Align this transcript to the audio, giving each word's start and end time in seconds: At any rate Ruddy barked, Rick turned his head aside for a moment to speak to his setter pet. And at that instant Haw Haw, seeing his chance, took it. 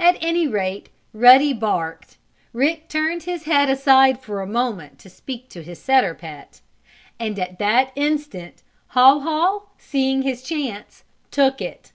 At 0.00 0.16
any 0.22 0.48
rate 0.48 0.88
Ruddy 1.12 1.52
barked, 1.52 2.16
Rick 2.54 2.88
turned 2.88 3.24
his 3.24 3.42
head 3.44 3.68
aside 3.68 4.22
for 4.22 4.40
a 4.40 4.46
moment 4.46 4.98
to 5.00 5.10
speak 5.10 5.50
to 5.50 5.62
his 5.62 5.78
setter 5.78 6.14
pet. 6.14 6.62
And 7.20 7.38
at 7.38 7.58
that 7.58 7.92
instant 7.94 8.62
Haw 8.96 9.18
Haw, 9.20 9.66
seeing 9.76 10.22
his 10.22 10.42
chance, 10.42 11.04
took 11.30 11.60
it. 11.60 11.92